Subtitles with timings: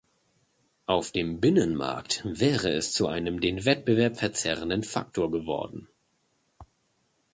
[0.87, 5.89] Auf dem Binnenmarkt wäre es zu einem den Wettbewerb verzerrenden Faktor geworden.